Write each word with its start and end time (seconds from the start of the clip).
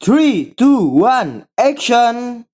Three, 0.00 0.54
two, 0.56 0.86
one, 0.86 1.48
action! 1.58 2.46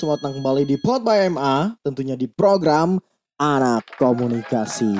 Selamat 0.00 0.16
datang 0.24 0.34
kembali 0.40 0.62
di 0.64 0.76
Pod 0.80 1.04
by 1.04 1.28
MA, 1.28 1.76
tentunya 1.84 2.16
di 2.16 2.24
program 2.24 2.96
Anak 3.36 3.84
Komunikasi. 4.00 4.96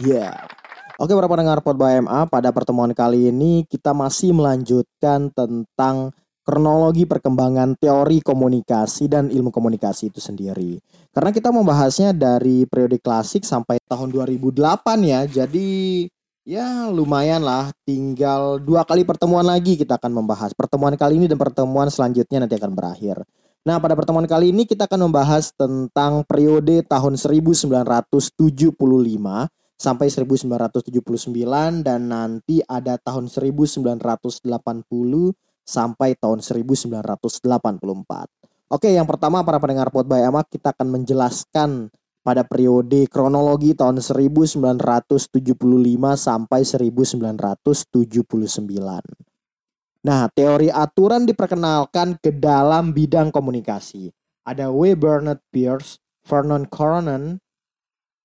Ya. 0.00 0.48
Oke, 0.96 1.12
para 1.12 1.28
pendengar 1.28 1.60
Pod 1.60 1.76
by 1.76 2.00
MA, 2.00 2.24
pada 2.32 2.48
pertemuan 2.48 2.96
kali 2.96 3.28
ini 3.28 3.68
kita 3.68 3.92
masih 3.92 4.32
melanjutkan 4.32 5.28
tentang 5.36 6.16
kronologi 6.48 7.04
perkembangan 7.04 7.76
teori 7.76 8.24
komunikasi 8.24 9.04
dan 9.04 9.28
ilmu 9.28 9.52
komunikasi 9.52 10.08
itu 10.08 10.24
sendiri. 10.24 10.80
Karena 11.12 11.28
kita 11.28 11.52
membahasnya 11.52 12.16
dari 12.16 12.64
periode 12.64 13.04
klasik 13.04 13.44
sampai 13.44 13.84
tahun 13.84 14.16
2008 14.16 14.48
ya. 15.12 15.28
Jadi 15.28 16.08
ya 16.48 16.88
lumayan 16.88 17.44
lah 17.44 17.68
tinggal 17.84 18.56
dua 18.64 18.88
kali 18.88 19.04
pertemuan 19.04 19.44
lagi 19.44 19.76
kita 19.76 20.00
akan 20.00 20.24
membahas 20.24 20.56
pertemuan 20.56 20.96
kali 20.96 21.20
ini 21.20 21.28
dan 21.28 21.36
pertemuan 21.36 21.92
selanjutnya 21.92 22.48
nanti 22.48 22.56
akan 22.56 22.72
berakhir 22.72 23.28
Nah, 23.62 23.78
pada 23.78 23.94
pertemuan 23.94 24.26
kali 24.26 24.50
ini 24.50 24.66
kita 24.66 24.90
akan 24.90 25.06
membahas 25.06 25.54
tentang 25.54 26.26
periode 26.26 26.82
tahun 26.82 27.14
1975 27.14 28.74
sampai 29.78 30.10
1979 30.10 31.86
dan 31.86 32.10
nanti 32.10 32.58
ada 32.66 32.98
tahun 32.98 33.30
1980 33.30 33.86
sampai 35.62 36.18
tahun 36.18 36.42
1984. 36.42 37.38
Oke, 38.66 38.90
yang 38.90 39.06
pertama 39.06 39.46
para 39.46 39.62
pendengar 39.62 39.94
Pod 39.94 40.10
by 40.10 40.26
Amak 40.26 40.58
kita 40.58 40.74
akan 40.74 40.98
menjelaskan 40.98 41.86
pada 42.26 42.42
periode 42.42 43.06
kronologi 43.06 43.78
tahun 43.78 44.02
1975 44.02 45.22
sampai 46.18 46.66
1979. 46.66 49.30
Nah, 50.02 50.26
teori 50.34 50.66
aturan 50.66 51.22
diperkenalkan 51.22 52.18
ke 52.18 52.34
dalam 52.34 52.90
bidang 52.90 53.30
komunikasi. 53.30 54.10
Ada 54.42 54.74
W. 54.74 54.98
Bernard 54.98 55.38
Pierce, 55.54 56.02
Vernon 56.26 56.66
Coronan, 56.66 57.38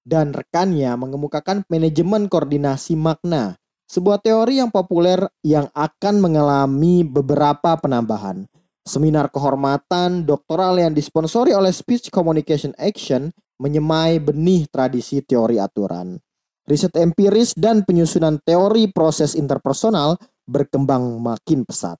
dan 0.02 0.33
rekannya 0.33 0.89
mengemukakan 0.98 1.61
manajemen 1.70 2.25
koordinasi 2.25 2.98
makna, 2.98 3.61
sebuah 3.86 4.25
teori 4.25 4.58
yang 4.58 4.73
populer 4.73 5.22
yang 5.45 5.70
akan 5.78 6.17
mengalami 6.17 7.05
beberapa 7.05 7.78
penambahan. 7.78 8.50
Seminar 8.88 9.30
kehormatan 9.30 10.23
doktoral 10.23 10.80
yang 10.80 10.95
disponsori 10.95 11.52
oleh 11.52 11.75
Speech 11.75 12.08
Communication 12.08 12.72
Action 12.80 13.30
menyemai 13.59 14.17
benih 14.17 14.66
tradisi 14.72 15.22
teori 15.22 15.59
aturan. 15.59 16.17
Riset 16.66 16.95
empiris 16.95 17.53
dan 17.53 17.83
penyusunan 17.83 18.39
teori 18.42 18.89
proses 18.89 19.36
interpersonal 19.36 20.16
berkembang 20.48 21.20
makin 21.20 21.67
pesat. 21.67 22.00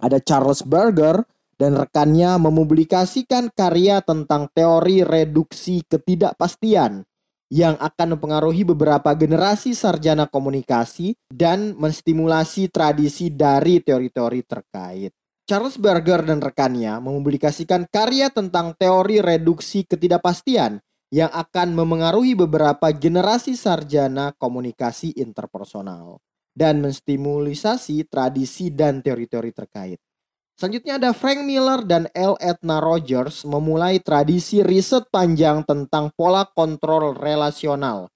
Ada 0.00 0.18
Charles 0.24 0.64
Berger 0.64 1.22
dan 1.56 1.76
rekannya 1.76 2.36
mempublikasikan 2.36 3.52
karya 3.52 4.04
tentang 4.04 4.48
teori 4.52 5.04
reduksi 5.04 5.84
ketidakpastian 5.84 7.04
yang 7.48 7.78
akan 7.78 8.18
mempengaruhi 8.18 8.66
beberapa 8.66 9.14
generasi 9.14 9.72
sarjana 9.72 10.26
komunikasi 10.26 11.14
dan 11.30 11.78
menstimulasi 11.78 12.68
tradisi 12.68 13.30
dari 13.30 13.78
teori-teori 13.78 14.40
terkait. 14.42 15.12
Charles 15.46 15.78
Berger 15.78 16.26
dan 16.26 16.42
rekannya 16.42 16.98
mempublikasikan 16.98 17.86
karya 17.86 18.34
tentang 18.34 18.74
teori 18.74 19.22
reduksi 19.22 19.86
ketidakpastian 19.86 20.82
yang 21.14 21.30
akan 21.30 21.70
memengaruhi 21.70 22.34
beberapa 22.34 22.90
generasi 22.90 23.54
sarjana 23.54 24.34
komunikasi 24.34 25.14
interpersonal 25.14 26.18
dan 26.56 26.80
menstimulisasi 26.80 28.08
tradisi 28.08 28.72
dan 28.72 29.04
teori-teori 29.04 29.52
terkait. 29.52 30.00
Selanjutnya 30.56 30.96
ada 30.96 31.12
Frank 31.12 31.44
Miller 31.44 31.84
dan 31.84 32.08
L. 32.16 32.40
Edna 32.40 32.80
Rogers 32.80 33.44
memulai 33.44 34.00
tradisi 34.00 34.64
riset 34.64 35.04
panjang 35.12 35.60
tentang 35.68 36.08
pola 36.16 36.48
kontrol 36.48 37.12
relasional. 37.12 38.08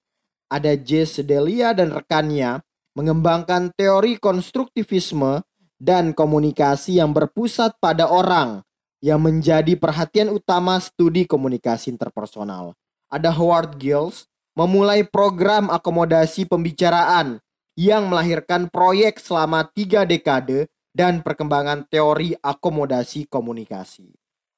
Ada 0.49 0.73
J. 0.73 1.05
Sedelia 1.05 1.77
dan 1.77 1.93
rekannya 1.93 2.65
mengembangkan 2.97 3.69
teori 3.77 4.17
konstruktivisme 4.17 5.45
dan 5.77 6.17
komunikasi 6.17 6.97
yang 6.97 7.13
berpusat 7.13 7.77
pada 7.77 8.09
orang 8.09 8.65
yang 9.05 9.21
menjadi 9.21 9.77
perhatian 9.77 10.33
utama 10.33 10.81
studi 10.81 11.29
komunikasi 11.29 11.93
interpersonal. 11.93 12.73
Ada 13.05 13.29
Howard 13.29 13.77
Gills 13.77 14.25
memulai 14.57 15.05
program 15.05 15.69
akomodasi 15.69 16.49
pembicaraan 16.49 17.37
yang 17.79 18.11
melahirkan 18.11 18.67
proyek 18.67 19.19
selama 19.19 19.67
tiga 19.71 20.03
dekade 20.03 20.67
dan 20.91 21.23
perkembangan 21.23 21.87
teori 21.87 22.35
akomodasi 22.39 23.27
komunikasi. 23.31 24.11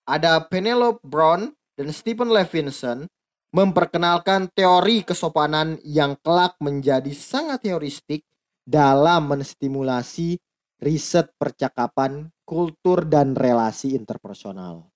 Ada 0.04 0.44
Penelope 0.50 1.00
Brown 1.06 1.54
dan 1.78 1.88
Stephen 1.94 2.34
Levinson 2.34 3.06
memperkenalkan 3.54 4.50
teori 4.52 5.06
kesopanan 5.06 5.78
yang 5.86 6.18
kelak 6.26 6.58
menjadi 6.58 7.14
sangat 7.14 7.70
heuristik 7.70 8.26
dalam 8.66 9.30
menstimulasi 9.30 10.42
riset 10.82 11.30
percakapan, 11.38 12.34
kultur, 12.44 13.06
dan 13.06 13.38
relasi 13.38 13.94
interpersonal. 13.94 14.90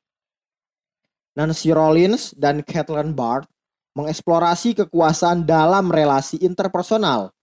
Nancy 1.37 1.69
Rollins 1.69 2.33
dan 2.33 2.65
Kathleen 2.65 3.13
Barth 3.13 3.45
mengeksplorasi 3.93 4.73
kekuasaan 4.73 5.45
dalam 5.45 5.93
relasi 5.93 6.41
interpersonal 6.41 7.36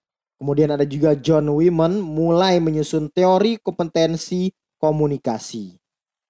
Kemudian 0.44 0.76
ada 0.76 0.84
juga 0.84 1.16
John 1.16 1.48
Wiman 1.56 2.04
mulai 2.04 2.60
menyusun 2.60 3.08
teori 3.08 3.56
kompetensi 3.64 4.52
komunikasi. 4.76 5.72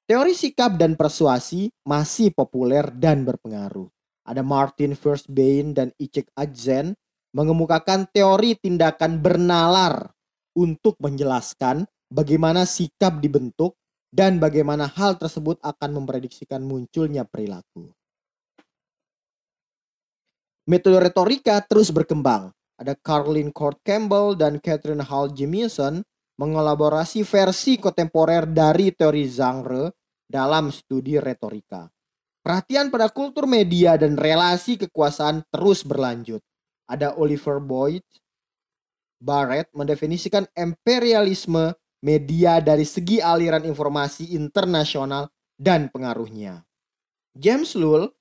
Teori 0.06 0.38
sikap 0.38 0.78
dan 0.78 0.94
persuasi 0.94 1.66
masih 1.82 2.30
populer 2.30 2.94
dan 2.94 3.26
berpengaruh. 3.26 3.90
Ada 4.22 4.46
Martin 4.46 4.94
Firstbein 4.94 5.74
dan 5.74 5.90
Icek 5.98 6.30
Adzen 6.38 6.94
mengemukakan 7.34 8.06
teori 8.06 8.54
tindakan 8.54 9.18
bernalar 9.18 10.14
untuk 10.54 10.94
menjelaskan 11.02 11.82
bagaimana 12.06 12.70
sikap 12.70 13.18
dibentuk 13.18 13.74
dan 14.14 14.38
bagaimana 14.38 14.86
hal 14.94 15.18
tersebut 15.18 15.58
akan 15.58 15.90
memprediksikan 15.90 16.62
munculnya 16.62 17.26
perilaku. 17.26 17.90
Metode 20.70 21.02
retorika 21.02 21.58
terus 21.66 21.90
berkembang 21.90 22.54
ada 22.78 22.94
Carlin 22.98 23.54
Court 23.54 23.78
Campbell 23.86 24.34
dan 24.34 24.58
Catherine 24.58 25.02
Hall 25.02 25.30
Jamieson 25.30 26.02
mengelaborasi 26.38 27.22
versi 27.22 27.78
kontemporer 27.78 28.50
dari 28.50 28.90
teori 28.90 29.24
genre 29.30 29.94
dalam 30.26 30.74
studi 30.74 31.14
retorika. 31.22 31.86
Perhatian 32.44 32.92
pada 32.92 33.08
kultur 33.08 33.48
media 33.48 33.96
dan 33.96 34.18
relasi 34.18 34.76
kekuasaan 34.76 35.46
terus 35.48 35.86
berlanjut. 35.86 36.42
Ada 36.84 37.16
Oliver 37.16 37.62
Boyd 37.62 38.04
Barrett 39.16 39.72
mendefinisikan 39.72 40.44
imperialisme 40.52 41.72
media 42.04 42.60
dari 42.60 42.84
segi 42.84 43.24
aliran 43.24 43.64
informasi 43.64 44.36
internasional 44.36 45.32
dan 45.56 45.88
pengaruhnya. 45.88 46.60
James 47.32 47.72
Lull 47.72 48.12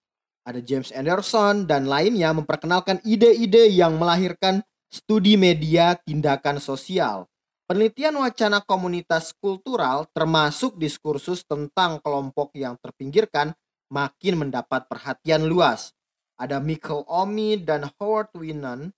ada 0.43 0.59
James 0.59 0.91
Anderson 0.91 1.63
dan 1.63 1.87
lainnya 1.87 2.35
memperkenalkan 2.35 2.99
ide-ide 3.07 3.71
yang 3.71 3.95
melahirkan 3.95 4.59
studi 4.91 5.39
media 5.39 5.95
tindakan 6.03 6.59
sosial. 6.59 7.31
Penelitian 7.63 8.19
wacana 8.19 8.59
komunitas 8.59 9.31
kultural 9.39 10.03
termasuk 10.11 10.75
diskursus 10.75 11.47
tentang 11.47 12.03
kelompok 12.03 12.51
yang 12.59 12.75
terpinggirkan 12.75 13.55
makin 13.87 14.45
mendapat 14.45 14.83
perhatian 14.91 15.47
luas. 15.47 15.95
Ada 16.35 16.59
Michael 16.59 17.07
Omi 17.07 17.63
dan 17.63 17.87
Howard 17.97 18.35
Winnan 18.35 18.91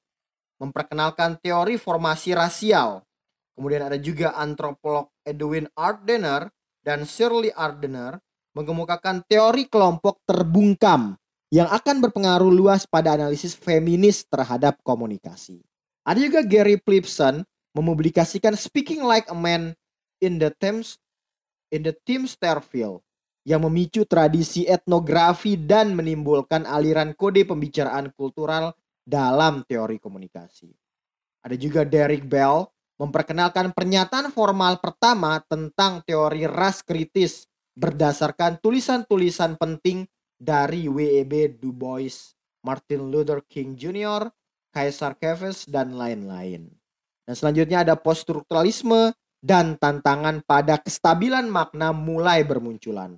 memperkenalkan 0.58 1.38
teori 1.46 1.78
formasi 1.78 2.34
rasial. 2.34 3.06
Kemudian 3.54 3.86
ada 3.86 4.02
juga 4.02 4.34
antropolog 4.34 5.14
Edwin 5.22 5.70
Ardener 5.78 6.50
dan 6.82 7.06
Shirley 7.06 7.54
Ardener 7.54 8.18
mengemukakan 8.58 9.22
teori 9.30 9.70
kelompok 9.70 10.26
terbungkam 10.26 11.16
yang 11.54 11.70
akan 11.70 12.02
berpengaruh 12.02 12.50
luas 12.50 12.90
pada 12.90 13.14
analisis 13.14 13.54
feminis 13.54 14.26
terhadap 14.26 14.82
komunikasi. 14.82 15.62
Ada 16.06 16.20
juga 16.22 16.42
Gary 16.46 16.78
Plipson 16.78 17.46
mempublikasikan 17.74 18.54
Speaking 18.54 19.06
Like 19.06 19.30
a 19.30 19.38
Man 19.38 19.74
in 20.22 20.38
the 20.38 20.54
Thames 20.54 20.98
in 21.74 21.84
the 21.84 21.94
Tim 22.06 22.30
Sterfield 22.30 23.02
yang 23.46 23.62
memicu 23.62 24.08
tradisi 24.10 24.66
etnografi 24.66 25.54
dan 25.54 25.94
menimbulkan 25.94 26.66
aliran 26.66 27.14
kode 27.14 27.46
pembicaraan 27.46 28.10
kultural 28.18 28.74
dalam 29.06 29.62
teori 29.70 30.02
komunikasi. 30.02 30.74
Ada 31.46 31.54
juga 31.54 31.86
Derek 31.86 32.26
Bell 32.26 32.66
memperkenalkan 32.98 33.70
pernyataan 33.70 34.34
formal 34.34 34.82
pertama 34.82 35.38
tentang 35.46 36.02
teori 36.02 36.50
ras 36.50 36.82
kritis 36.82 37.46
berdasarkan 37.78 38.58
tulisan-tulisan 38.64 39.60
penting 39.62 40.10
dari 40.36 40.88
W.E.B. 40.92 41.60
Du 41.60 41.72
Bois, 41.72 42.36
Martin 42.64 43.10
Luther 43.10 43.42
King 43.48 43.74
Jr., 43.76 44.28
Caesar 44.76 45.16
Chavez, 45.18 45.64
dan 45.68 45.96
lain-lain. 45.96 46.68
Dan 47.26 47.34
selanjutnya 47.34 47.82
ada 47.82 47.96
poststrukturalisme 47.98 49.16
dan 49.42 49.78
tantangan 49.78 50.42
pada 50.46 50.82
kestabilan 50.82 51.46
makna 51.50 51.94
mulai 51.94 52.42
bermunculan. 52.46 53.18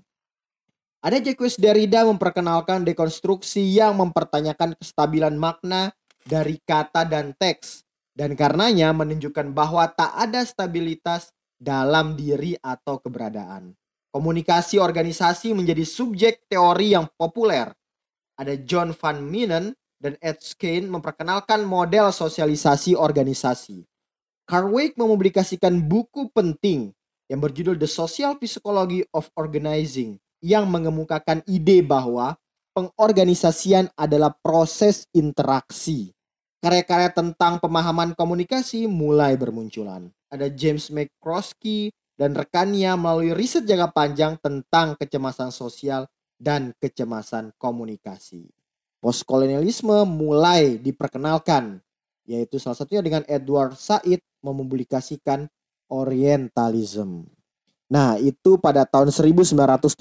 Ada 0.99 1.23
Jacques 1.23 1.55
Derrida 1.55 2.03
memperkenalkan 2.03 2.83
dekonstruksi 2.83 3.63
yang 3.63 3.95
mempertanyakan 3.95 4.75
kestabilan 4.75 5.39
makna 5.39 5.95
dari 6.27 6.59
kata 6.59 7.07
dan 7.07 7.31
teks 7.37 7.87
dan 8.17 8.33
karenanya 8.33 8.91
menunjukkan 8.91 9.53
bahwa 9.53 9.87
tak 9.93 10.09
ada 10.17 10.43
stabilitas 10.43 11.31
dalam 11.55 12.17
diri 12.17 12.57
atau 12.59 12.97
keberadaan. 12.97 13.77
Komunikasi 14.11 14.79
organisasi 14.79 15.51
menjadi 15.51 15.83
subjek 15.83 16.47
teori 16.47 16.95
yang 16.95 17.05
populer. 17.19 17.69
Ada 18.37 18.55
John 18.63 18.95
Van 18.95 19.19
Minen 19.19 19.75
dan 19.97 20.13
Ed 20.21 20.39
Skene 20.41 20.87
memperkenalkan 20.87 21.65
model 21.65 22.13
sosialisasi 22.13 22.93
organisasi. 22.93 23.83
Carwick 24.47 24.95
mempublikasikan 24.95 25.75
buku 25.75 26.31
penting 26.31 26.95
yang 27.27 27.43
berjudul 27.43 27.75
The 27.75 27.89
Social 27.89 28.39
Psychology 28.39 29.03
of 29.11 29.27
Organizing 29.35 30.15
yang 30.39 30.71
mengemukakan 30.71 31.43
ide 31.43 31.83
bahwa 31.83 32.39
pengorganisasian 32.71 33.91
adalah 33.97 34.31
proses 34.39 35.03
interaksi. 35.11 36.15
Karya-karya 36.63 37.11
tentang 37.13 37.59
pemahaman 37.59 38.15
komunikasi 38.15 38.87
mulai 38.87 39.35
bermunculan. 39.35 40.09
Ada 40.31 40.49
James 40.49 40.89
McCroskey 40.89 41.93
dan 42.17 42.33
rekannya 42.33 42.97
melalui 42.97 43.31
riset 43.31 43.63
jangka 43.63 43.93
panjang 43.93 44.33
tentang 44.41 44.97
kecemasan 44.97 45.53
sosial 45.53 46.09
dan 46.35 46.73
kecemasan 46.81 47.53
komunikasi. 47.61 48.49
Postkolonialisme 48.97 50.03
mulai 50.09 50.81
diperkenalkan, 50.81 51.77
yaitu 52.25 52.57
salah 52.57 52.75
satunya 52.75 53.05
dengan 53.05 53.21
Edward 53.29 53.77
Said 53.77 54.19
mempublikasikan 54.41 55.45
Orientalism. 55.87 57.23
Nah, 57.87 58.19
itu 58.19 58.59
pada 58.59 58.83
tahun 58.83 59.15
1975 59.15 59.95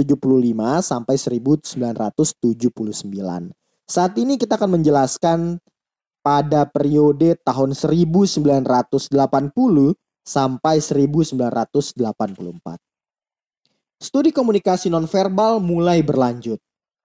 sampai 0.82 1.14
1979. 1.14 3.54
Saat 3.86 4.18
ini 4.18 4.34
kita 4.34 4.58
akan 4.58 4.82
menjelaskan 4.82 5.62
pada 6.26 6.66
periode 6.66 7.38
tahun 7.46 7.78
1980 7.78 9.94
sampai 10.26 10.82
1984. 10.82 11.46
Studi 14.02 14.34
komunikasi 14.34 14.90
nonverbal 14.90 15.62
mulai 15.62 16.02
berlanjut. 16.02 16.58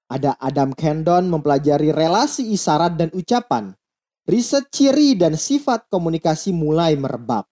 Ada 0.10 0.36
Adam 0.42 0.74
Kendon 0.74 1.30
mempelajari 1.30 1.94
relasi 1.94 2.50
isyarat 2.52 2.98
dan 2.98 3.14
ucapan. 3.14 3.72
Riset 4.26 4.68
ciri 4.74 5.14
dan 5.16 5.38
sifat 5.38 5.88
komunikasi 5.88 6.52
mulai 6.52 6.98
merebak 7.00 7.48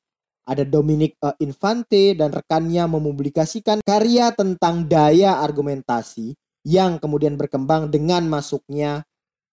ada 0.49 0.65
Dominic 0.65 1.13
uh, 1.21 1.37
Infante 1.37 2.17
dan 2.17 2.33
rekannya 2.33 2.89
mempublikasikan 2.89 3.85
karya 3.85 4.33
tentang 4.33 4.89
daya 4.89 5.45
argumentasi 5.45 6.33
yang 6.65 6.97
kemudian 6.97 7.37
berkembang 7.37 7.93
dengan 7.93 8.25
masuknya 8.25 9.05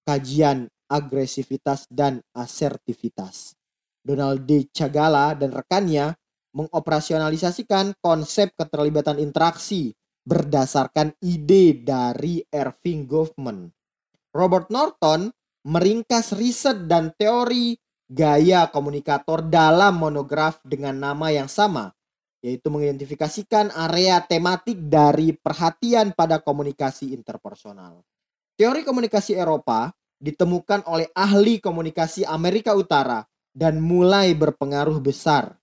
kajian 0.08 0.72
agresivitas 0.88 1.84
dan 1.92 2.24
asertivitas. 2.32 3.52
Donald 4.06 4.46
D. 4.46 4.70
Chagala 4.70 5.34
dan 5.34 5.50
rekannya 5.50 6.14
mengoperasionalisasikan 6.54 7.98
konsep 7.98 8.54
keterlibatan 8.54 9.18
interaksi 9.18 9.90
berdasarkan 10.22 11.18
ide 11.26 11.82
dari 11.82 12.38
Irving 12.46 13.10
Goffman. 13.10 13.66
Robert 14.30 14.70
Norton 14.70 15.26
meringkas 15.66 16.30
riset 16.38 16.86
dan 16.86 17.10
teori 17.18 17.74
gaya 18.06 18.70
komunikator 18.70 19.42
dalam 19.42 19.98
monograf 19.98 20.62
dengan 20.62 20.94
nama 20.94 21.34
yang 21.34 21.50
sama, 21.50 21.90
yaitu 22.38 22.70
mengidentifikasikan 22.70 23.74
area 23.74 24.22
tematik 24.22 24.78
dari 24.86 25.34
perhatian 25.34 26.14
pada 26.14 26.38
komunikasi 26.38 27.10
interpersonal. 27.10 28.06
Teori 28.54 28.86
komunikasi 28.86 29.34
Eropa 29.34 29.90
ditemukan 30.16 30.86
oleh 30.88 31.10
ahli 31.12 31.60
komunikasi 31.60 32.24
Amerika 32.24 32.72
Utara 32.72 33.20
dan 33.56 33.80
mulai 33.80 34.36
berpengaruh 34.36 35.00
besar. 35.00 35.56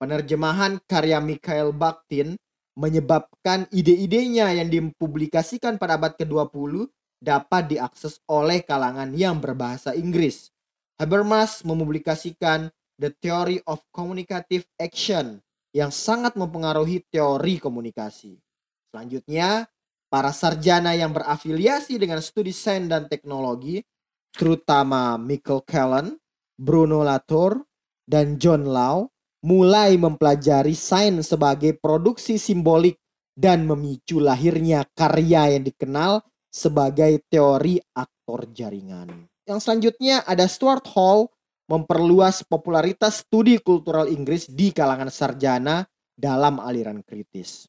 Penerjemahan 0.00 0.80
karya 0.88 1.20
Mikhail 1.20 1.76
Bakhtin 1.76 2.40
menyebabkan 2.76 3.68
ide-idenya 3.68 4.56
yang 4.56 4.72
dipublikasikan 4.72 5.76
pada 5.76 6.00
abad 6.00 6.16
ke-20 6.16 6.88
dapat 7.20 7.76
diakses 7.76 8.20
oleh 8.28 8.64
kalangan 8.64 9.12
yang 9.12 9.36
berbahasa 9.40 9.92
Inggris. 9.92 10.48
Habermas 10.96 11.60
mempublikasikan 11.64 12.72
The 12.96 13.12
Theory 13.20 13.60
of 13.68 13.84
Communicative 13.92 14.64
Action 14.80 15.40
yang 15.76 15.92
sangat 15.92 16.40
mempengaruhi 16.40 17.04
teori 17.12 17.60
komunikasi. 17.60 18.40
Selanjutnya, 18.88 19.68
para 20.08 20.32
sarjana 20.32 20.96
yang 20.96 21.12
berafiliasi 21.12 22.00
dengan 22.00 22.24
studi 22.24 22.52
sains 22.56 22.88
dan 22.88 23.12
teknologi, 23.12 23.84
terutama 24.32 25.20
Michael 25.20 25.60
Callan, 25.68 26.16
Bruno 26.56 27.04
Latour, 27.04 27.60
dan 28.06 28.40
John 28.40 28.64
Lau, 28.64 29.12
mulai 29.44 29.94
mempelajari 30.00 30.72
sains 30.72 31.28
sebagai 31.28 31.76
produksi 31.76 32.40
simbolik 32.40 32.98
dan 33.36 33.68
memicu 33.68 34.16
lahirnya 34.18 34.88
karya 34.96 35.54
yang 35.54 35.64
dikenal 35.68 36.24
sebagai 36.48 37.20
teori 37.28 37.76
aktor 37.92 38.48
jaringan. 38.50 39.28
Yang 39.44 39.58
selanjutnya 39.68 40.24
ada 40.24 40.48
Stuart 40.48 40.88
Hall 40.96 41.28
memperluas 41.68 42.46
popularitas 42.48 43.26
studi 43.26 43.60
kultural 43.60 44.08
Inggris 44.08 44.48
di 44.48 44.72
kalangan 44.72 45.12
sarjana 45.12 45.84
dalam 46.16 46.58
aliran 46.58 47.04
kritis. 47.04 47.68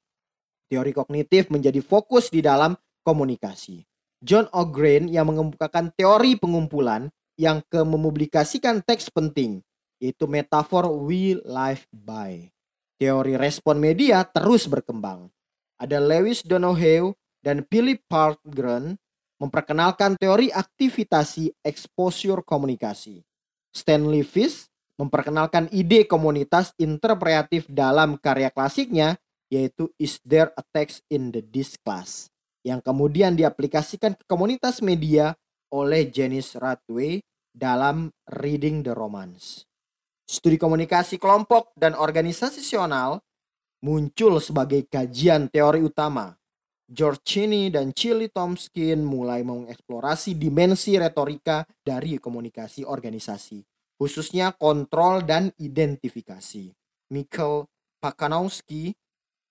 Teori 0.72 0.96
kognitif 0.96 1.52
menjadi 1.52 1.84
fokus 1.84 2.32
di 2.32 2.40
dalam 2.40 2.74
komunikasi. 3.04 3.84
John 4.24 4.50
O'Grane 4.56 5.12
yang 5.14 5.30
mengemukakan 5.30 5.94
teori 5.94 6.40
pengumpulan 6.40 7.06
yang 7.38 7.62
ke 7.70 7.86
mempublikasikan 7.86 8.82
teks 8.82 9.14
penting, 9.14 9.62
yaitu 10.02 10.26
metafor 10.26 10.90
we 10.90 11.38
live 11.46 11.86
by. 11.94 12.50
Teori 12.98 13.38
respon 13.38 13.78
media 13.78 14.26
terus 14.26 14.66
berkembang. 14.66 15.30
Ada 15.78 16.02
Lewis 16.02 16.42
Donoghue 16.42 17.14
dan 17.46 17.62
Philip 17.70 18.02
Palmgren 18.10 18.98
memperkenalkan 19.38 20.18
teori 20.18 20.50
aktivitasi 20.50 21.62
exposure 21.62 22.42
komunikasi. 22.42 23.22
Stanley 23.70 24.26
Fish 24.26 24.66
memperkenalkan 24.98 25.70
ide 25.70 26.10
komunitas 26.10 26.74
interpretatif 26.82 27.70
dalam 27.70 28.18
karya 28.18 28.50
klasiknya 28.50 29.14
yaitu 29.48 29.94
Is 30.02 30.18
There 30.26 30.50
a 30.58 30.64
Text 30.74 31.06
in 31.14 31.30
the 31.30 31.46
This 31.46 31.78
Class 31.78 32.34
yang 32.66 32.84
kemudian 32.84 33.38
diaplikasikan 33.38 34.18
ke 34.18 34.26
komunitas 34.28 34.84
media 34.84 35.38
oleh 35.74 36.08
Janice 36.08 36.56
Radway 36.62 37.20
dalam 37.52 38.12
Reading 38.38 38.86
the 38.86 38.94
Romance. 38.94 39.66
Studi 40.28 40.60
komunikasi 40.60 41.18
kelompok 41.18 41.72
dan 41.74 41.96
organisasional 41.96 43.20
muncul 43.84 44.44
sebagai 44.44 44.86
kajian 44.86 45.48
teori 45.48 45.82
utama 45.82 46.36
Cheney 46.88 47.68
dan 47.68 47.92
Chili 47.92 48.32
Tomskin 48.32 49.04
mulai 49.04 49.44
mengeksplorasi 49.44 50.40
dimensi 50.40 50.96
retorika 50.96 51.68
dari 51.84 52.16
komunikasi 52.16 52.88
organisasi, 52.88 53.60
khususnya 54.00 54.56
kontrol 54.56 55.20
dan 55.28 55.52
identifikasi. 55.60 56.72
Michael 57.12 57.68
Pakanowski 58.00 58.96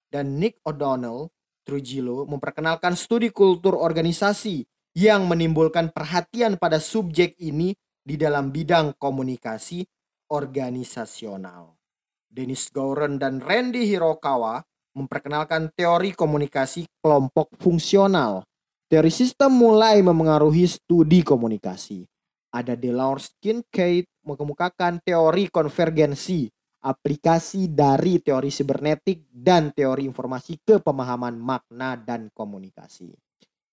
dan 0.08 0.40
Nick 0.40 0.64
O'Donnell 0.64 1.28
Trujillo 1.66 2.25
memperkenalkan 2.25 2.96
studi 2.96 3.28
kultur 3.35 3.76
organisasi 3.76 4.64
yang 4.97 5.29
menimbulkan 5.29 5.93
perhatian 5.93 6.57
pada 6.57 6.81
subjek 6.81 7.37
ini 7.37 7.76
di 8.00 8.17
dalam 8.17 8.49
bidang 8.49 8.97
komunikasi 8.97 9.85
organisasional. 10.33 11.76
Dennis 12.25 12.73
Gauren 12.73 13.21
dan 13.21 13.45
Randy 13.45 13.85
Hirokawa 13.85 14.65
memperkenalkan 14.97 15.69
teori 15.76 16.17
komunikasi 16.17 16.88
kelompok 17.05 17.53
fungsional. 17.61 18.49
Teori 18.88 19.12
sistem 19.12 19.53
mulai 19.53 20.00
memengaruhi 20.00 20.65
studi 20.65 21.21
komunikasi. 21.21 22.09
Ada 22.57 22.73
Delors 22.73 23.37
Kincaid 23.37 24.09
mengemukakan 24.25 25.05
teori 25.05 25.53
konvergensi 25.53 26.49
aplikasi 26.87 27.69
dari 27.69 28.23
teori 28.23 28.49
sibernetik 28.49 29.29
dan 29.29 29.75
teori 29.76 30.07
informasi 30.09 30.62
ke 30.65 30.81
pemahaman 30.81 31.37
makna 31.37 31.99
dan 31.99 32.31
komunikasi. 32.33 33.25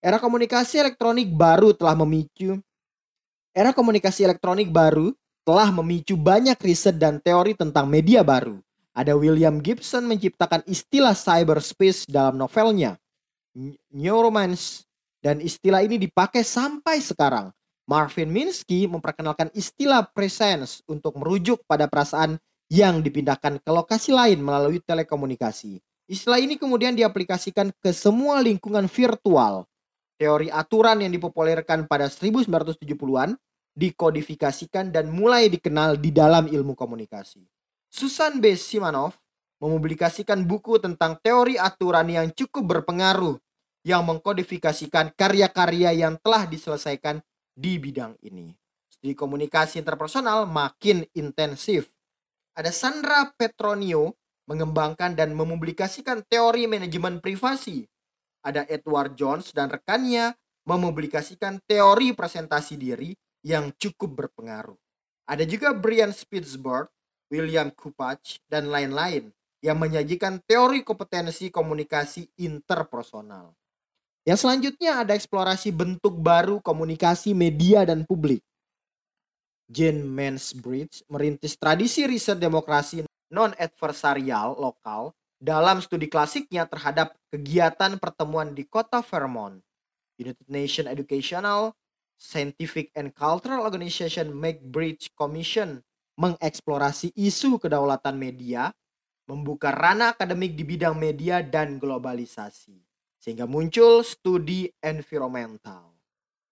Era 0.03 0.19
komunikasi 0.19 0.83
elektronik 0.83 1.31
baru 1.31 1.71
telah 1.71 1.95
memicu 1.95 2.59
Era 3.55 3.71
komunikasi 3.71 4.27
elektronik 4.27 4.67
baru 4.67 5.15
telah 5.47 5.71
memicu 5.71 6.19
banyak 6.19 6.59
riset 6.59 6.99
dan 6.99 7.23
teori 7.23 7.55
tentang 7.55 7.87
media 7.87 8.19
baru. 8.19 8.59
Ada 8.91 9.15
William 9.15 9.63
Gibson 9.63 10.03
menciptakan 10.03 10.59
istilah 10.67 11.15
cyberspace 11.15 12.03
dalam 12.03 12.35
novelnya 12.35 12.99
Neuromance 13.95 14.83
dan 15.23 15.39
istilah 15.39 15.79
ini 15.87 15.95
dipakai 15.95 16.43
sampai 16.43 16.99
sekarang. 16.99 17.55
Marvin 17.87 18.27
Minsky 18.27 18.83
memperkenalkan 18.91 19.55
istilah 19.55 20.03
presence 20.03 20.83
untuk 20.83 21.15
merujuk 21.15 21.63
pada 21.63 21.87
perasaan 21.87 22.35
yang 22.67 22.99
dipindahkan 22.99 23.55
ke 23.55 23.71
lokasi 23.71 24.11
lain 24.11 24.43
melalui 24.43 24.83
telekomunikasi. 24.83 25.79
Istilah 26.11 26.43
ini 26.43 26.59
kemudian 26.59 26.91
diaplikasikan 26.91 27.71
ke 27.79 27.95
semua 27.95 28.43
lingkungan 28.43 28.83
virtual. 28.91 29.63
Teori 30.17 30.47
aturan 30.53 31.01
yang 31.01 31.11
dipopulerkan 31.11 31.89
pada 31.89 32.07
1970-an 32.07 33.33
dikodifikasikan 33.73 34.93
dan 34.93 35.09
mulai 35.09 35.49
dikenal 35.49 35.97
di 35.97 36.13
dalam 36.13 36.45
ilmu 36.45 36.77
komunikasi. 36.77 37.41
Susan 37.89 38.37
B. 38.37 38.53
Simanov 38.53 39.17
mempublikasikan 39.57 40.45
buku 40.45 40.77
tentang 40.77 41.17
teori 41.21 41.57
aturan 41.57 42.09
yang 42.09 42.27
cukup 42.33 42.77
berpengaruh 42.79 43.37
yang 43.83 44.05
mengkodifikasikan 44.05 45.17
karya-karya 45.17 45.91
yang 45.93 46.15
telah 46.21 46.45
diselesaikan 46.45 47.19
di 47.53 47.81
bidang 47.81 48.15
ini. 48.21 48.53
Studi 48.87 49.17
komunikasi 49.17 49.81
interpersonal 49.81 50.45
makin 50.47 51.03
intensif 51.17 51.93
ada 52.53 52.69
Sandra 52.69 53.33
Petronio 53.33 54.13
mengembangkan 54.45 55.17
dan 55.17 55.33
mempublikasikan 55.33 56.21
teori 56.29 56.69
manajemen 56.69 57.17
privasi. 57.17 57.89
Ada 58.43 58.67
Edward 58.67 59.15
Jones 59.15 59.55
dan 59.55 59.71
rekannya 59.71 60.35
mempublikasikan 60.67 61.63
teori 61.63 62.11
presentasi 62.11 62.75
diri 62.75 63.15
yang 63.43 63.71
cukup 63.75 64.27
berpengaruh. 64.27 64.75
Ada 65.23 65.47
juga 65.47 65.71
Brian 65.71 66.11
Spitzberg, 66.11 66.91
William 67.31 67.71
Kupach, 67.71 68.43
dan 68.51 68.67
lain-lain 68.67 69.31
yang 69.63 69.79
menyajikan 69.79 70.43
teori 70.43 70.83
kompetensi 70.83 71.47
komunikasi 71.47 72.27
interpersonal. 72.43 73.55
Yang 74.27 74.47
selanjutnya 74.47 75.03
ada 75.03 75.15
eksplorasi 75.15 75.71
bentuk 75.71 76.15
baru 76.19 76.59
komunikasi 76.59 77.31
media 77.31 77.87
dan 77.87 78.03
publik. 78.03 78.43
Jane 79.71 80.03
Mansbridge 80.03 81.07
merintis 81.07 81.55
tradisi 81.55 82.03
riset 82.03 82.39
demokrasi 82.39 83.03
non-adversarial 83.31 84.59
lokal 84.59 85.15
dalam 85.43 85.83
studi 85.83 86.07
klasiknya 86.07 86.63
terhadap 86.63 87.19
kegiatan 87.27 87.99
pertemuan 87.99 88.55
di 88.55 88.63
kota 88.63 89.03
Vermont. 89.03 89.59
United 90.15 90.47
Nations 90.47 90.87
Educational, 90.87 91.75
Scientific 92.15 92.95
and 92.95 93.11
Cultural 93.11 93.67
Organization 93.67 94.31
McBridge 94.31 95.11
Commission 95.11 95.83
mengeksplorasi 96.15 97.11
isu 97.19 97.59
kedaulatan 97.59 98.15
media, 98.15 98.71
membuka 99.27 99.75
ranah 99.75 100.15
akademik 100.15 100.55
di 100.55 100.63
bidang 100.63 100.95
media 100.95 101.43
dan 101.43 101.75
globalisasi. 101.75 102.79
Sehingga 103.19 103.43
muncul 103.43 104.05
studi 104.07 104.71
environmental. 104.79 105.91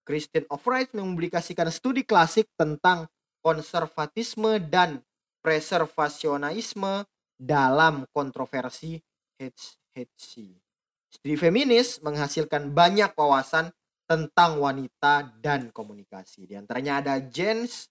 Christine 0.03 0.49
Wright 0.49 0.91
mempublikasikan 0.91 1.69
studi 1.71 2.03
klasik 2.03 2.49
tentang 2.59 3.07
konservatisme 3.39 4.59
dan 4.59 4.99
preservasionisme 5.45 7.05
dalam 7.41 8.05
kontroversi 8.13 9.01
HHC. 9.41 10.53
Studi 11.09 11.35
feminis 11.35 11.97
menghasilkan 12.05 12.69
banyak 12.69 13.17
wawasan 13.17 13.73
tentang 14.05 14.61
wanita 14.61 15.33
dan 15.41 15.73
komunikasi. 15.73 16.45
Di 16.45 16.53
antaranya 16.53 17.01
ada 17.01 17.15
Jens, 17.17 17.89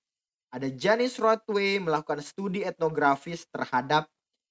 ada 0.54 0.70
Janice 0.70 1.18
Rothway 1.18 1.82
melakukan 1.82 2.22
studi 2.22 2.62
etnografis 2.62 3.44
terhadap 3.50 4.06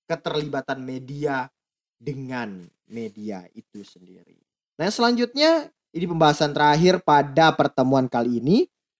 keterlibatan 0.05 0.83
media 0.83 1.47
dengan 1.95 2.67
media 2.89 3.47
itu 3.55 3.85
sendiri. 3.85 4.37
Nah, 4.75 4.89
selanjutnya 4.91 5.71
ini 5.95 6.05
pembahasan 6.05 6.53
terakhir 6.53 7.01
pada 7.01 7.53
pertemuan 7.55 8.05
kali 8.05 8.41
ini 8.41 8.57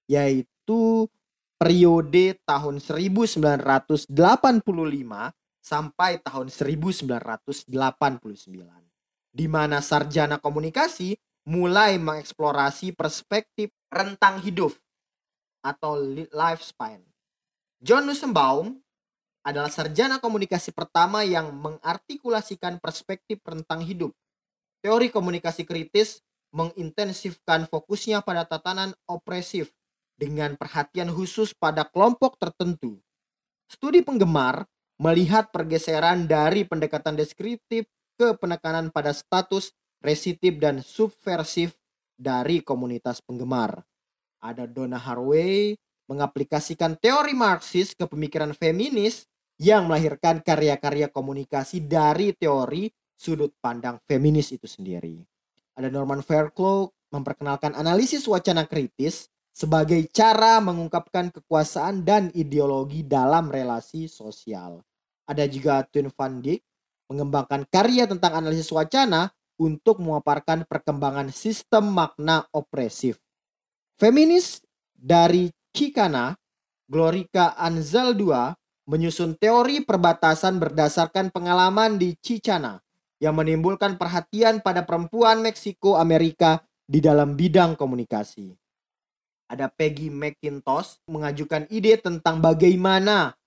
yaitu 0.09 1.05
periode 1.59 2.39
tahun 2.47 2.81
1985 2.81 4.09
sampai 5.59 6.23
tahun 6.23 6.47
1989 6.49 7.67
di 9.29 9.45
mana 9.45 9.79
sarjana 9.79 10.41
komunikasi 10.41 11.15
mulai 11.47 12.01
mengeksplorasi 12.01 12.93
perspektif 12.97 13.71
rentang 13.89 14.41
hidup 14.41 14.73
atau 15.61 15.97
lifespan. 16.29 17.01
John 17.79 18.05
Nussbaum 18.09 18.75
adalah 19.43 19.71
sarjana 19.71 20.19
komunikasi 20.19 20.75
pertama 20.75 21.23
yang 21.23 21.49
mengartikulasikan 21.55 22.77
perspektif 22.77 23.39
rentang 23.47 23.81
hidup. 23.81 24.11
Teori 24.83 25.11
komunikasi 25.11 25.63
kritis 25.63 26.21
mengintensifkan 26.51 27.69
fokusnya 27.69 28.25
pada 28.25 28.43
tatanan 28.45 28.91
opresif 29.07 29.71
dengan 30.19 30.59
perhatian 30.59 31.07
khusus 31.13 31.55
pada 31.55 31.87
kelompok 31.87 32.35
tertentu. 32.35 32.99
Studi 33.69 34.01
penggemar 34.03 34.65
melihat 34.99 35.49
pergeseran 35.49 36.27
dari 36.27 36.67
pendekatan 36.67 37.15
deskriptif 37.15 37.87
ke 38.19 38.35
penekanan 38.35 38.91
pada 38.91 39.15
status 39.15 39.71
resitif 40.03 40.59
dan 40.59 40.83
subversif 40.83 41.79
dari 42.19 42.59
komunitas 42.59 43.23
penggemar. 43.23 43.87
Ada 44.43 44.67
Donna 44.67 44.99
Haraway 44.99 45.75
mengaplikasikan 46.11 46.99
teori 46.99 47.31
Marxis 47.31 47.95
ke 47.95 48.03
pemikiran 48.03 48.51
feminis 48.51 49.23
yang 49.59 49.87
melahirkan 49.87 50.43
karya-karya 50.43 51.07
komunikasi 51.11 51.83
dari 51.83 52.35
teori 52.35 52.91
sudut 53.15 53.55
pandang 53.59 53.99
feminis 54.03 54.51
itu 54.51 54.67
sendiri. 54.67 55.19
Ada 55.75 55.87
Norman 55.87 56.23
Fairclough 56.23 56.91
memperkenalkan 57.11 57.75
analisis 57.75 58.27
wacana 58.27 58.67
kritis 58.67 59.31
sebagai 59.51 59.99
cara 60.11 60.63
mengungkapkan 60.63 61.31
kekuasaan 61.35 62.07
dan 62.07 62.31
ideologi 62.31 63.03
dalam 63.03 63.51
relasi 63.51 64.07
sosial. 64.07 64.79
Ada 65.29 65.45
juga 65.45 65.85
Twin 65.85 66.09
Van 66.09 66.41
Dyck 66.41 66.65
mengembangkan 67.05 67.69
karya 67.69 68.09
tentang 68.09 68.33
analisis 68.33 68.73
wacana 68.73 69.29
untuk 69.61 70.01
memaparkan 70.01 70.65
perkembangan 70.65 71.29
sistem 71.29 71.93
makna 71.93 72.49
opresif. 72.49 73.21
Feminis 73.99 74.63
dari 74.97 75.53
Chicana, 75.69 76.33
Glorica 76.89 77.53
Anzal 77.53 78.17
II 78.17 78.57
menyusun 78.89 79.37
teori 79.37 79.85
perbatasan 79.85 80.57
berdasarkan 80.57 81.29
pengalaman 81.29 82.01
di 82.01 82.17
Chicana 82.17 82.81
yang 83.21 83.37
menimbulkan 83.37 83.99
perhatian 83.99 84.65
pada 84.65 84.81
perempuan 84.81 85.45
Meksiko 85.45 85.99
Amerika 85.99 86.63
di 86.89 86.97
dalam 86.97 87.37
bidang 87.37 87.77
komunikasi. 87.77 88.49
Ada 89.49 89.69
Peggy 89.69 90.09
McIntosh 90.09 91.03
mengajukan 91.05 91.69
ide 91.69 92.01
tentang 92.01 92.41
bagaimana 92.41 93.37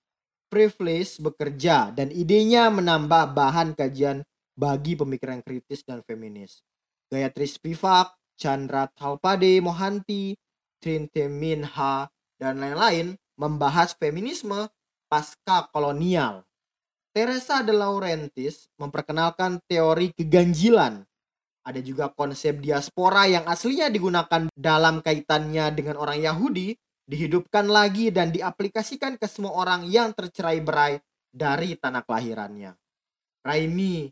privilege 0.53 1.17
bekerja 1.17 1.89
dan 1.89 2.13
idenya 2.13 2.69
menambah 2.69 3.33
bahan 3.33 3.73
kajian 3.73 4.21
bagi 4.53 4.93
pemikiran 4.93 5.41
kritis 5.41 5.81
dan 5.81 6.05
feminis. 6.05 6.61
Gayatri 7.09 7.49
Spivak, 7.49 8.13
Chandra 8.37 8.85
Talpade 8.93 9.57
Mohanty, 9.65 10.37
Trinte 10.77 11.25
Minha, 11.25 12.05
dan 12.37 12.61
lain-lain 12.61 13.17
membahas 13.33 13.97
feminisme 13.97 14.69
pasca 15.09 15.65
kolonial 15.73 16.45
Teresa 17.13 17.61
de 17.61 17.73
Laurentiis 17.77 18.69
memperkenalkan 18.81 19.61
teori 19.69 20.09
keganjilan. 20.17 21.05
Ada 21.61 21.77
juga 21.85 22.09
konsep 22.09 22.57
diaspora 22.57 23.29
yang 23.29 23.45
aslinya 23.45 23.89
digunakan 23.93 24.49
dalam 24.57 25.01
kaitannya 25.01 25.69
dengan 25.77 26.01
orang 26.01 26.17
Yahudi 26.17 26.73
dihidupkan 27.03 27.67
lagi 27.67 28.09
dan 28.09 28.31
diaplikasikan 28.31 29.19
ke 29.19 29.27
semua 29.27 29.53
orang 29.55 29.87
yang 29.87 30.15
tercerai 30.15 30.59
berai 30.63 30.93
dari 31.29 31.75
tanah 31.75 32.03
kelahirannya. 32.05 32.71
Raimi 33.43 34.07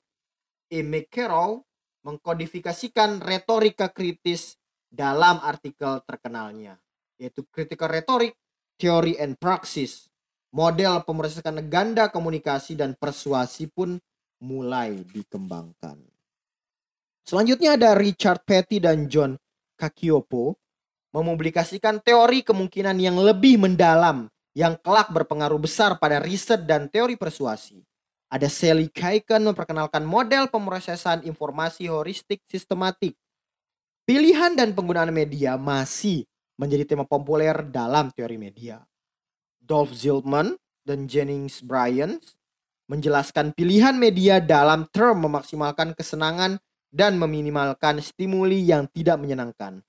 E. 0.71 0.79
McCarroll 0.83 1.63
mengkodifikasikan 2.03 3.21
retorika 3.21 3.91
kritis 3.91 4.60
dalam 4.91 5.39
artikel 5.39 6.03
terkenalnya, 6.03 6.75
yaitu 7.15 7.48
Critical 7.48 7.88
Rhetoric, 7.88 8.36
Theory 8.75 9.15
and 9.19 9.39
Praxis 9.39 10.12
model 10.51 11.01
pemrosesan 11.07 11.63
ganda 11.71 12.12
komunikasi 12.12 12.75
dan 12.75 12.93
persuasi 13.00 13.71
pun 13.71 13.98
mulai 14.43 15.00
dikembangkan. 15.07 15.98
Selanjutnya 17.24 17.79
ada 17.79 17.95
Richard 17.95 18.43
Petty 18.43 18.83
dan 18.83 19.07
John 19.07 19.39
Kakiopo 19.79 20.60
mempublikasikan 21.12 22.00
teori 22.00 22.44
kemungkinan 22.44 22.96
yang 23.00 23.20
lebih 23.20 23.60
mendalam 23.60 24.32
yang 24.51 24.75
kelak 24.80 25.12
berpengaruh 25.12 25.60
besar 25.60 25.96
pada 26.00 26.20
riset 26.20 26.63
dan 26.68 26.91
teori 26.91 27.15
persuasi. 27.15 27.84
Ada 28.32 28.48
Sally 28.48 28.88
Kaiken 28.88 29.44
memperkenalkan 29.44 30.08
model 30.08 30.48
pemrosesan 30.48 31.27
informasi 31.27 31.91
heuristik 31.91 32.39
sistematik. 32.48 33.15
Pilihan 34.08 34.56
dan 34.56 34.72
penggunaan 34.72 35.12
media 35.12 35.60
masih 35.60 36.24
menjadi 36.56 36.96
tema 36.96 37.03
populer 37.03 37.60
dalam 37.68 38.08
teori 38.12 38.39
media. 38.39 38.80
Dolph 39.60 39.91
Zilman 39.96 40.56
dan 40.88 41.12
Jennings 41.12 41.60
Bryan 41.60 42.20
menjelaskan 42.91 43.56
pilihan 43.56 43.96
media 43.96 44.44
dalam 44.44 44.88
term 44.91 45.27
memaksimalkan 45.27 45.96
kesenangan 45.96 46.60
dan 46.91 47.15
meminimalkan 47.15 48.03
stimuli 48.03 48.63
yang 48.68 48.88
tidak 48.91 49.15
menyenangkan. 49.20 49.80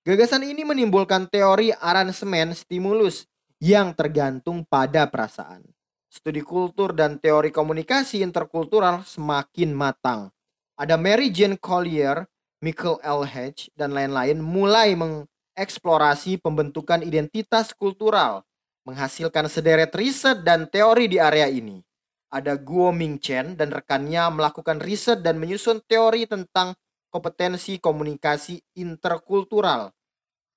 Gagasan 0.00 0.48
ini 0.48 0.64
menimbulkan 0.64 1.28
teori 1.28 1.76
aransemen 1.76 2.56
stimulus 2.56 3.28
yang 3.60 3.92
tergantung 3.92 4.64
pada 4.64 5.04
perasaan. 5.04 5.60
Studi 6.08 6.40
kultur 6.40 6.96
dan 6.96 7.20
teori 7.20 7.52
komunikasi 7.52 8.24
interkultural 8.24 9.04
semakin 9.04 9.76
matang. 9.76 10.32
Ada 10.80 10.96
Mary 10.96 11.28
Jane 11.28 11.60
Collier, 11.60 12.24
Michael 12.64 12.96
L. 13.04 13.28
Hedge, 13.28 13.68
dan 13.76 13.92
lain-lain 13.92 14.40
mulai 14.40 14.96
mengeksplorasi 14.96 16.40
pembentukan 16.40 17.04
identitas 17.04 17.76
kultural, 17.76 18.40
menghasilkan 18.88 19.52
sederet 19.52 19.92
riset 19.92 20.40
dan 20.40 20.64
teori 20.64 21.12
di 21.12 21.20
area 21.20 21.44
ini. 21.52 21.76
Ada 22.32 22.56
Guo 22.56 22.88
Ming 22.88 23.20
Chen 23.20 23.52
dan 23.52 23.68
rekannya 23.68 24.32
melakukan 24.32 24.80
riset 24.80 25.20
dan 25.20 25.36
menyusun 25.36 25.84
teori 25.84 26.24
tentang 26.24 26.72
kompetensi 27.10 27.82
komunikasi 27.82 28.62
interkultural. 28.78 29.90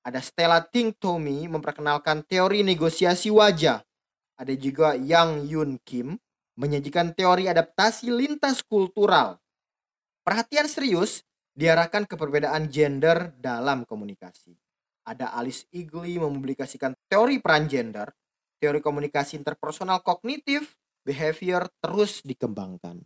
Ada 0.06 0.22
Stella 0.22 0.62
Ting 0.62 0.94
Tommy 0.94 1.50
memperkenalkan 1.50 2.24
teori 2.24 2.62
negosiasi 2.62 3.34
wajah. 3.34 3.82
Ada 4.38 4.54
juga 4.54 4.94
Yang 4.94 5.32
Yun 5.50 5.72
Kim 5.82 6.08
menyajikan 6.56 7.18
teori 7.18 7.50
adaptasi 7.50 8.14
lintas 8.14 8.62
kultural. 8.62 9.42
Perhatian 10.22 10.70
serius 10.70 11.26
diarahkan 11.58 12.06
ke 12.06 12.16
perbedaan 12.16 12.70
gender 12.70 13.34
dalam 13.38 13.84
komunikasi. 13.84 14.54
Ada 15.04 15.36
Alice 15.36 15.68
Igley 15.76 16.16
mempublikasikan 16.16 16.96
teori 17.12 17.44
peran 17.44 17.68
gender, 17.68 18.08
teori 18.56 18.80
komunikasi 18.80 19.36
interpersonal 19.36 20.00
kognitif, 20.00 20.80
behavior 21.04 21.68
terus 21.84 22.24
dikembangkan. 22.24 23.04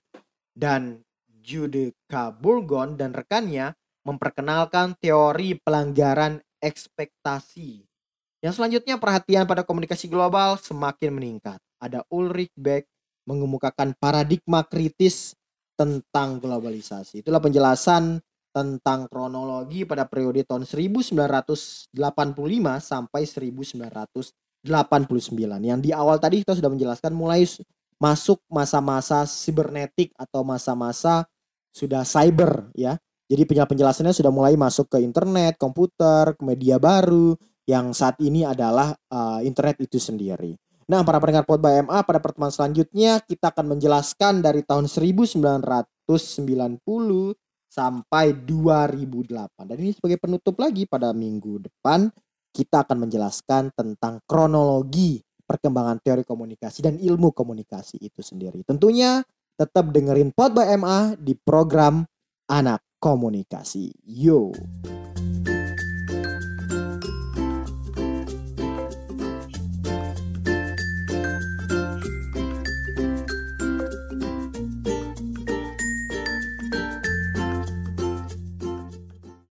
Dan 0.54 1.02
Jude 1.48 1.96
K. 2.12 2.14
Burgon 2.36 3.00
dan 3.00 3.16
rekannya 3.16 3.72
memperkenalkan 4.04 5.00
teori 5.00 5.56
pelanggaran 5.64 6.44
ekspektasi. 6.60 7.88
Yang 8.44 8.54
selanjutnya 8.60 9.00
perhatian 9.00 9.48
pada 9.48 9.64
komunikasi 9.64 10.12
global 10.12 10.60
semakin 10.60 11.16
meningkat. 11.16 11.60
Ada 11.80 12.04
Ulrich 12.12 12.52
Beck 12.60 12.84
mengemukakan 13.24 13.96
paradigma 13.96 14.68
kritis 14.68 15.32
tentang 15.80 16.44
globalisasi. 16.44 17.24
Itulah 17.24 17.40
penjelasan 17.40 18.20
tentang 18.52 19.06
kronologi 19.06 19.86
pada 19.86 20.10
periode 20.10 20.42
tahun 20.44 20.66
1985 20.66 21.94
sampai 22.82 23.22
1989. 23.24 24.66
Yang 25.62 25.80
di 25.86 25.92
awal 25.94 26.18
tadi 26.18 26.42
kita 26.42 26.58
sudah 26.58 26.72
menjelaskan 26.74 27.14
mulai 27.14 27.46
masuk 27.98 28.42
masa-masa 28.50 29.26
sibernetik 29.26 30.14
atau 30.18 30.42
masa-masa 30.42 31.26
sudah 31.72 32.04
cyber 32.08 32.72
ya. 32.74 32.96
Jadi 33.28 33.44
penjelasannya 33.44 34.16
sudah 34.16 34.32
mulai 34.32 34.56
masuk 34.56 34.88
ke 34.88 35.04
internet, 35.04 35.60
komputer, 35.60 36.40
ke 36.40 36.44
media 36.48 36.80
baru 36.80 37.36
yang 37.68 37.92
saat 37.92 38.16
ini 38.24 38.48
adalah 38.48 38.96
uh, 39.12 39.44
internet 39.44 39.84
itu 39.84 40.00
sendiri. 40.00 40.56
Nah, 40.88 41.04
para 41.04 41.20
pendengar 41.20 41.44
Pod 41.44 41.60
by 41.60 41.84
MA 41.84 42.00
pada 42.08 42.24
pertemuan 42.24 42.48
selanjutnya 42.48 43.20
kita 43.20 43.52
akan 43.52 43.76
menjelaskan 43.76 44.40
dari 44.40 44.64
tahun 44.64 44.88
1990 44.88 46.08
sampai 47.68 48.26
2008. 48.48 49.68
Dan 49.68 49.78
ini 49.84 49.92
sebagai 49.92 50.16
penutup 50.24 50.56
lagi 50.56 50.88
pada 50.88 51.12
minggu 51.12 51.68
depan 51.68 52.08
kita 52.56 52.88
akan 52.88 53.04
menjelaskan 53.04 53.76
tentang 53.76 54.24
kronologi 54.24 55.20
perkembangan 55.44 56.00
teori 56.00 56.24
komunikasi 56.24 56.80
dan 56.84 56.96
ilmu 56.96 57.36
komunikasi 57.36 58.00
itu 58.00 58.24
sendiri. 58.24 58.64
Tentunya 58.64 59.20
tetap 59.58 59.90
dengerin 59.90 60.30
Pod 60.32 60.54
by 60.54 60.78
MA 60.78 61.18
di 61.18 61.34
program 61.34 62.06
Anak 62.46 62.86
Komunikasi. 63.02 63.90
Yo. 64.06 64.54